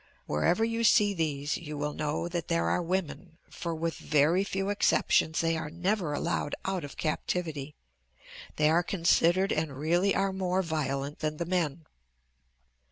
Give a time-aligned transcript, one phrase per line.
[0.25, 4.69] Wherever you see these you will know that there are women, for with very few
[4.69, 7.75] exceptions they are never allowed out of captivity.
[8.55, 11.85] They are considered and really are more violent than the men."